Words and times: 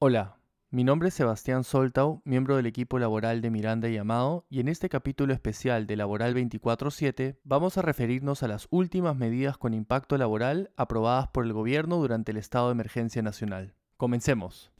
Hola, 0.00 0.38
mi 0.70 0.84
nombre 0.84 1.08
es 1.08 1.14
Sebastián 1.14 1.64
Soltau, 1.64 2.22
miembro 2.24 2.56
del 2.56 2.66
equipo 2.66 2.98
laboral 2.98 3.42
de 3.42 3.50
Miranda 3.50 3.88
y 3.88 3.96
Amado, 3.96 4.46
y 4.48 4.60
en 4.60 4.68
este 4.68 4.88
capítulo 4.88 5.34
especial 5.34 5.86
de 5.86 5.96
Laboral 5.96 6.34
24-7 6.34 7.38
vamos 7.42 7.76
a 7.76 7.82
referirnos 7.82 8.42
a 8.42 8.48
las 8.48 8.68
últimas 8.70 9.16
medidas 9.16 9.58
con 9.58 9.74
impacto 9.74 10.16
laboral 10.16 10.70
aprobadas 10.76 11.28
por 11.28 11.44
el 11.44 11.52
gobierno 11.52 11.96
durante 11.96 12.30
el 12.30 12.38
estado 12.38 12.68
de 12.68 12.72
emergencia 12.72 13.22
nacional. 13.22 13.74
Comencemos. 13.96 14.72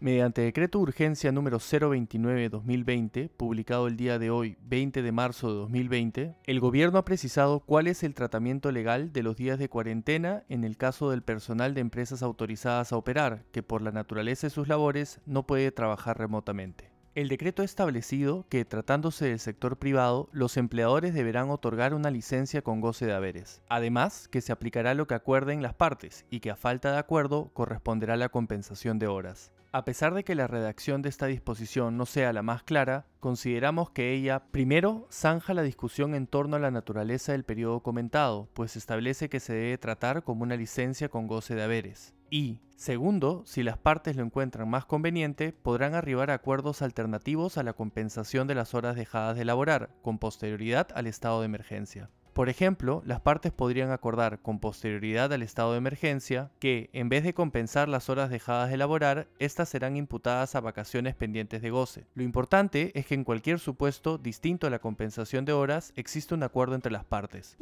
Mediante 0.00 0.42
decreto 0.42 0.78
de 0.78 0.84
urgencia 0.84 1.32
número 1.32 1.58
029-2020, 1.58 3.30
publicado 3.36 3.88
el 3.88 3.96
día 3.96 4.20
de 4.20 4.30
hoy, 4.30 4.56
20 4.62 5.02
de 5.02 5.10
marzo 5.10 5.48
de 5.48 5.54
2020, 5.58 6.36
el 6.46 6.60
gobierno 6.60 6.98
ha 6.98 7.04
precisado 7.04 7.58
cuál 7.58 7.88
es 7.88 8.04
el 8.04 8.14
tratamiento 8.14 8.70
legal 8.70 9.12
de 9.12 9.24
los 9.24 9.34
días 9.36 9.58
de 9.58 9.68
cuarentena 9.68 10.44
en 10.48 10.62
el 10.62 10.76
caso 10.76 11.10
del 11.10 11.22
personal 11.22 11.74
de 11.74 11.80
empresas 11.80 12.22
autorizadas 12.22 12.92
a 12.92 12.96
operar, 12.96 13.42
que 13.50 13.64
por 13.64 13.82
la 13.82 13.90
naturaleza 13.90 14.46
de 14.46 14.52
sus 14.52 14.68
labores 14.68 15.20
no 15.26 15.48
puede 15.48 15.72
trabajar 15.72 16.16
remotamente. 16.16 16.92
El 17.16 17.28
decreto 17.28 17.62
ha 17.62 17.64
establecido 17.64 18.46
que, 18.48 18.64
tratándose 18.64 19.24
del 19.24 19.40
sector 19.40 19.78
privado, 19.78 20.28
los 20.30 20.56
empleadores 20.56 21.12
deberán 21.12 21.50
otorgar 21.50 21.92
una 21.92 22.12
licencia 22.12 22.62
con 22.62 22.80
goce 22.80 23.04
de 23.04 23.14
haberes. 23.14 23.62
Además, 23.68 24.28
que 24.28 24.42
se 24.42 24.52
aplicará 24.52 24.94
lo 24.94 25.08
que 25.08 25.14
acuerden 25.14 25.60
las 25.60 25.74
partes 25.74 26.24
y 26.30 26.38
que 26.38 26.52
a 26.52 26.56
falta 26.56 26.92
de 26.92 26.98
acuerdo 26.98 27.50
corresponderá 27.52 28.16
la 28.16 28.28
compensación 28.28 29.00
de 29.00 29.08
horas. 29.08 29.50
A 29.70 29.84
pesar 29.84 30.14
de 30.14 30.24
que 30.24 30.34
la 30.34 30.46
redacción 30.46 31.02
de 31.02 31.10
esta 31.10 31.26
disposición 31.26 31.98
no 31.98 32.06
sea 32.06 32.32
la 32.32 32.42
más 32.42 32.62
clara, 32.62 33.04
consideramos 33.20 33.90
que 33.90 34.14
ella, 34.14 34.44
primero, 34.50 35.06
zanja 35.10 35.52
la 35.52 35.62
discusión 35.62 36.14
en 36.14 36.26
torno 36.26 36.56
a 36.56 36.58
la 36.58 36.70
naturaleza 36.70 37.32
del 37.32 37.44
periodo 37.44 37.82
comentado, 37.82 38.48
pues 38.54 38.76
establece 38.76 39.28
que 39.28 39.40
se 39.40 39.52
debe 39.52 39.76
tratar 39.76 40.22
como 40.22 40.42
una 40.42 40.56
licencia 40.56 41.10
con 41.10 41.26
goce 41.26 41.54
de 41.54 41.64
haberes. 41.64 42.14
Y, 42.30 42.60
segundo, 42.76 43.42
si 43.44 43.62
las 43.62 43.76
partes 43.76 44.16
lo 44.16 44.24
encuentran 44.24 44.70
más 44.70 44.86
conveniente, 44.86 45.52
podrán 45.52 45.94
arribar 45.94 46.30
a 46.30 46.34
acuerdos 46.34 46.80
alternativos 46.80 47.58
a 47.58 47.62
la 47.62 47.74
compensación 47.74 48.46
de 48.46 48.54
las 48.54 48.72
horas 48.72 48.96
dejadas 48.96 49.36
de 49.36 49.44
laborar, 49.44 49.90
con 50.00 50.18
posterioridad 50.18 50.88
al 50.94 51.06
estado 51.06 51.40
de 51.40 51.46
emergencia. 51.46 52.08
Por 52.38 52.48
ejemplo, 52.48 53.02
las 53.04 53.20
partes 53.20 53.50
podrían 53.50 53.90
acordar 53.90 54.38
con 54.38 54.60
posterioridad 54.60 55.32
al 55.32 55.42
estado 55.42 55.72
de 55.72 55.78
emergencia 55.78 56.52
que, 56.60 56.88
en 56.92 57.08
vez 57.08 57.24
de 57.24 57.34
compensar 57.34 57.88
las 57.88 58.08
horas 58.08 58.30
dejadas 58.30 58.70
de 58.70 58.76
laborar, 58.76 59.26
éstas 59.40 59.70
serán 59.70 59.96
imputadas 59.96 60.54
a 60.54 60.60
vacaciones 60.60 61.16
pendientes 61.16 61.62
de 61.62 61.70
goce. 61.70 62.06
Lo 62.14 62.22
importante 62.22 62.92
es 62.96 63.06
que 63.06 63.16
en 63.16 63.24
cualquier 63.24 63.58
supuesto 63.58 64.18
distinto 64.18 64.68
a 64.68 64.70
la 64.70 64.78
compensación 64.78 65.46
de 65.46 65.52
horas 65.52 65.92
existe 65.96 66.32
un 66.32 66.44
acuerdo 66.44 66.76
entre 66.76 66.92
las 66.92 67.04
partes. 67.04 67.56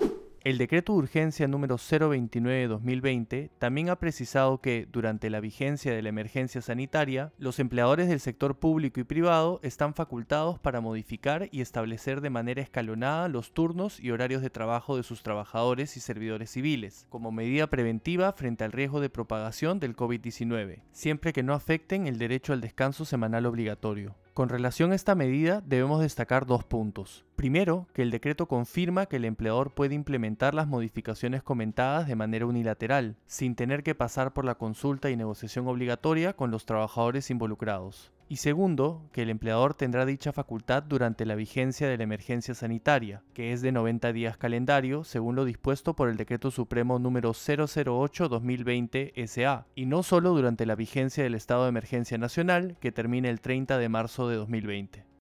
El 0.46 0.58
decreto 0.58 0.92
de 0.92 0.98
urgencia 0.98 1.48
número 1.48 1.76
029-2020 1.76 3.50
también 3.58 3.90
ha 3.90 3.98
precisado 3.98 4.60
que, 4.60 4.86
durante 4.92 5.28
la 5.28 5.40
vigencia 5.40 5.92
de 5.92 6.02
la 6.02 6.10
emergencia 6.10 6.62
sanitaria, 6.62 7.32
los 7.36 7.58
empleadores 7.58 8.06
del 8.06 8.20
sector 8.20 8.56
público 8.56 9.00
y 9.00 9.02
privado 9.02 9.58
están 9.64 9.92
facultados 9.92 10.60
para 10.60 10.80
modificar 10.80 11.48
y 11.50 11.62
establecer 11.62 12.20
de 12.20 12.30
manera 12.30 12.62
escalonada 12.62 13.26
los 13.26 13.54
turnos 13.54 13.98
y 13.98 14.12
horarios 14.12 14.40
de 14.40 14.50
trabajo 14.50 14.96
de 14.96 15.02
sus 15.02 15.24
trabajadores 15.24 15.96
y 15.96 16.00
servidores 16.00 16.50
civiles, 16.50 17.06
como 17.08 17.32
medida 17.32 17.66
preventiva 17.66 18.32
frente 18.32 18.62
al 18.62 18.70
riesgo 18.70 19.00
de 19.00 19.10
propagación 19.10 19.80
del 19.80 19.96
COVID-19, 19.96 20.82
siempre 20.92 21.32
que 21.32 21.42
no 21.42 21.54
afecten 21.54 22.06
el 22.06 22.18
derecho 22.18 22.52
al 22.52 22.60
descanso 22.60 23.04
semanal 23.04 23.46
obligatorio. 23.46 24.14
Con 24.36 24.50
relación 24.50 24.92
a 24.92 24.94
esta 24.94 25.14
medida 25.14 25.62
debemos 25.64 26.02
destacar 26.02 26.44
dos 26.44 26.62
puntos. 26.62 27.24
Primero, 27.36 27.86
que 27.94 28.02
el 28.02 28.10
decreto 28.10 28.46
confirma 28.48 29.06
que 29.06 29.16
el 29.16 29.24
empleador 29.24 29.72
puede 29.72 29.94
implementar 29.94 30.52
las 30.52 30.68
modificaciones 30.68 31.42
comentadas 31.42 32.06
de 32.06 32.16
manera 32.16 32.44
unilateral, 32.44 33.16
sin 33.24 33.54
tener 33.54 33.82
que 33.82 33.94
pasar 33.94 34.34
por 34.34 34.44
la 34.44 34.56
consulta 34.56 35.08
y 35.08 35.16
negociación 35.16 35.66
obligatoria 35.68 36.34
con 36.34 36.50
los 36.50 36.66
trabajadores 36.66 37.30
involucrados 37.30 38.12
y 38.28 38.36
segundo, 38.36 39.08
que 39.12 39.22
el 39.22 39.30
empleador 39.30 39.74
tendrá 39.74 40.04
dicha 40.04 40.32
facultad 40.32 40.82
durante 40.82 41.24
la 41.26 41.34
vigencia 41.34 41.88
de 41.88 41.96
la 41.96 42.04
emergencia 42.04 42.54
sanitaria, 42.54 43.22
que 43.34 43.52
es 43.52 43.62
de 43.62 43.72
90 43.72 44.12
días 44.12 44.36
calendario, 44.36 45.04
según 45.04 45.36
lo 45.36 45.44
dispuesto 45.44 45.94
por 45.94 46.08
el 46.08 46.16
Decreto 46.16 46.50
Supremo 46.50 46.98
número 46.98 47.32
008-2020 47.32 49.26
SA, 49.26 49.66
y 49.74 49.86
no 49.86 50.02
solo 50.02 50.30
durante 50.30 50.66
la 50.66 50.74
vigencia 50.74 51.22
del 51.22 51.34
estado 51.34 51.62
de 51.64 51.68
emergencia 51.68 52.18
nacional, 52.18 52.76
que 52.80 52.92
termina 52.92 53.28
el 53.28 53.40
30 53.40 53.78
de 53.78 53.88
marzo 53.88 54.28
de 54.28 54.36
2020. 54.36 55.15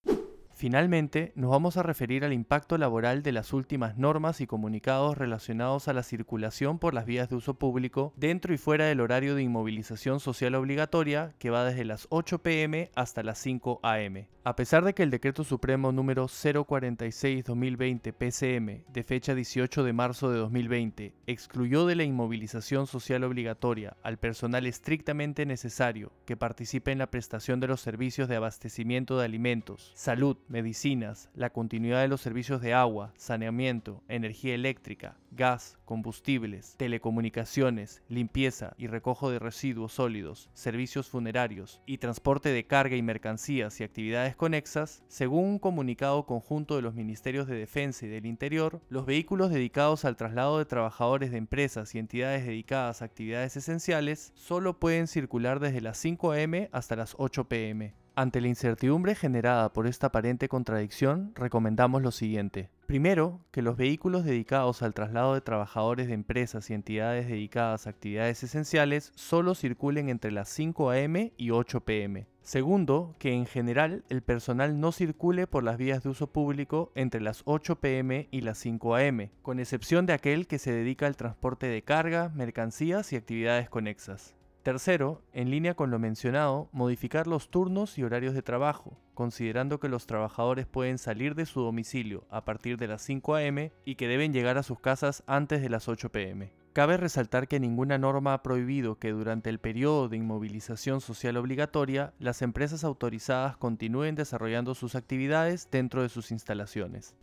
Finalmente, 0.58 1.34
nos 1.36 1.52
vamos 1.52 1.76
a 1.76 1.84
referir 1.84 2.24
al 2.24 2.32
impacto 2.32 2.78
laboral 2.78 3.24
de 3.24 3.34
las 3.34 3.52
últimas 3.52 3.98
normas 3.98 4.40
y 4.40 4.48
comunicados 4.48 5.18
relacionados 5.18 5.90
a 5.90 5.94
la 5.94 6.02
circulación 6.02 6.80
por 6.80 6.94
las 6.94 7.06
vías 7.06 7.30
de 7.30 7.36
uso 7.36 7.56
público 7.56 8.14
dentro 8.16 8.54
y 8.54 8.58
fuera 8.58 8.86
del 8.86 9.02
horario 9.02 9.36
de 9.36 9.44
inmovilización 9.44 10.22
social 10.22 10.56
obligatoria 10.56 11.34
que 11.40 11.50
va 11.50 11.66
desde 11.66 11.84
las 11.84 12.08
8 12.10 12.40
pm 12.40 12.90
hasta 12.96 13.22
las 13.22 13.38
5 13.40 13.82
am. 13.84 14.28
A 14.48 14.56
pesar 14.56 14.86
de 14.86 14.94
que 14.94 15.02
el 15.02 15.10
Decreto 15.10 15.44
Supremo 15.44 15.92
número 15.92 16.28
046-2020 16.28 18.14
PCM 18.14 18.84
de 18.94 19.04
fecha 19.04 19.34
18 19.34 19.84
de 19.84 19.92
marzo 19.92 20.30
de 20.30 20.38
2020 20.38 21.16
excluyó 21.26 21.88
de 21.88 21.96
la 21.96 22.04
inmovilización 22.04 22.86
social 22.86 23.24
obligatoria 23.24 23.98
al 24.04 24.20
personal 24.20 24.68
estrictamente 24.68 25.48
necesario 25.48 26.12
que 26.28 26.38
participe 26.38 26.92
en 26.92 27.00
la 27.00 27.10
prestación 27.10 27.60
de 27.60 27.66
los 27.66 27.82
servicios 27.82 28.30
de 28.30 28.36
abastecimiento 28.36 29.18
de 29.18 29.26
alimentos, 29.26 29.92
salud, 29.96 30.38
medicinas, 30.48 31.32
la 31.34 31.50
continuidad 31.50 32.02
de 32.02 32.08
los 32.08 32.22
servicios 32.22 32.62
de 32.62 32.76
agua, 32.76 33.14
saneamiento, 33.18 34.04
energía 34.10 34.54
eléctrica, 34.54 35.18
gas, 35.32 35.80
combustibles, 35.86 36.76
telecomunicaciones, 36.78 38.04
limpieza 38.10 38.74
y 38.78 38.86
recojo 38.88 39.32
de 39.32 39.40
residuos 39.40 39.94
sólidos, 39.94 40.50
servicios 40.54 41.10
funerarios 41.10 41.82
y 41.86 41.98
transporte 41.98 42.50
de 42.50 42.66
carga 42.68 42.96
y 42.96 43.02
mercancías 43.02 43.80
y 43.82 43.84
actividades 43.84 44.35
conexas, 44.36 45.04
según 45.08 45.46
un 45.46 45.60
comunicado 45.60 46.26
conjunto 46.26 46.76
de 46.76 46.82
los 46.82 46.94
Ministerios 46.94 47.48
de 47.48 47.56
Defensa 47.56 48.06
y 48.06 48.10
del 48.10 48.26
Interior, 48.26 48.82
los 48.90 49.06
vehículos 49.06 49.50
dedicados 49.50 50.06
al 50.06 50.16
traslado 50.16 50.58
de 50.58 50.66
trabajadores 50.66 51.32
de 51.32 51.38
empresas 51.38 51.96
y 51.96 52.00
entidades 52.00 52.46
dedicadas 52.46 53.02
a 53.02 53.06
actividades 53.06 53.58
esenciales 53.58 54.32
solo 54.36 54.80
pueden 54.80 55.08
circular 55.08 55.60
desde 55.60 55.82
las 55.82 55.98
5 55.98 56.34
am 56.34 56.68
hasta 56.72 56.96
las 56.96 57.16
8 57.18 57.46
pm. 57.46 58.05
Ante 58.18 58.40
la 58.40 58.48
incertidumbre 58.48 59.14
generada 59.14 59.74
por 59.74 59.88
esta 59.88 60.08
aparente 60.08 60.48
contradicción, 60.48 61.34
recomendamos 61.36 62.02
lo 62.02 62.12
siguiente. 62.12 62.70
Primero, 62.86 63.42
que 63.52 63.62
los 63.62 63.76
vehículos 63.76 64.24
dedicados 64.24 64.84
al 64.84 64.94
traslado 64.94 65.34
de 65.34 65.42
trabajadores 65.42 66.08
de 66.08 66.14
empresas 66.14 66.70
y 66.70 66.76
entidades 66.76 67.28
dedicadas 67.28 67.88
a 67.88 67.90
actividades 67.90 68.42
esenciales 68.42 69.12
solo 69.16 69.54
circulen 69.54 70.08
entre 70.08 70.32
las 70.32 70.48
5 70.48 70.92
a.m. 70.92 71.34
y 71.36 71.50
8 71.50 71.82
p.m. 71.82 72.26
Segundo, 72.42 73.16
que 73.20 73.34
en 73.34 73.48
general 73.48 74.06
el 74.08 74.22
personal 74.22 74.80
no 74.80 74.94
circule 74.94 75.46
por 75.46 75.66
las 75.66 75.78
vías 75.78 76.02
de 76.04 76.10
uso 76.10 76.28
público 76.28 76.94
entre 76.96 77.20
las 77.20 77.42
8 77.44 77.82
pm 77.82 78.30
y 78.32 78.42
las 78.42 78.60
5 78.60 78.96
am, 78.96 79.30
con 79.42 79.60
excepción 79.60 80.06
de 80.06 80.14
aquel 80.14 80.48
que 80.48 80.60
se 80.60 80.72
dedica 80.72 81.08
al 81.08 81.18
transporte 81.18 81.68
de 81.68 81.82
carga, 81.82 82.30
mercancías 82.30 83.12
y 83.12 83.18
actividades 83.18 83.68
conexas. 83.70 84.35
Tercero, 84.66 85.22
en 85.32 85.52
línea 85.52 85.76
con 85.76 85.92
lo 85.92 86.00
mencionado, 86.00 86.70
modificar 86.72 87.28
los 87.28 87.52
turnos 87.52 88.00
y 88.00 88.04
horarios 88.04 88.34
de 88.34 88.42
trabajo, 88.42 88.98
considerando 89.14 89.80
que 89.80 89.90
los 89.90 90.08
trabajadores 90.08 90.66
pueden 90.66 90.98
salir 90.98 91.36
de 91.36 91.46
su 91.46 91.62
domicilio 91.62 92.26
a 92.32 92.46
partir 92.46 92.80
de 92.80 92.88
las 92.88 93.04
5 93.04 93.36
a.m. 93.36 93.72
y 93.86 93.94
que 93.94 94.08
deben 94.08 94.34
llegar 94.34 94.58
a 94.58 94.64
sus 94.64 94.80
casas 94.80 95.24
antes 95.28 95.62
de 95.62 95.70
las 95.70 95.88
8 95.88 96.12
p.m. 96.12 96.52
Cabe 96.74 96.98
resaltar 96.98 97.48
que 97.48 97.60
ninguna 97.60 98.00
norma 98.00 98.34
ha 98.34 98.42
prohibido 98.42 98.98
que 98.98 99.12
durante 99.12 99.52
el 99.52 99.60
periodo 99.60 100.10
de 100.10 100.18
inmovilización 100.18 101.00
social 101.00 101.38
obligatoria 101.38 102.16
las 102.18 102.42
empresas 102.42 102.84
autorizadas 102.84 103.58
continúen 103.58 104.16
desarrollando 104.16 104.74
sus 104.74 104.96
actividades 104.96 105.70
dentro 105.70 106.02
de 106.02 106.10
sus 106.10 106.32
instalaciones. 106.32 107.16